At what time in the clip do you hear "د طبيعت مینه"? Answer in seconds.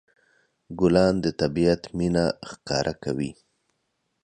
1.23-2.25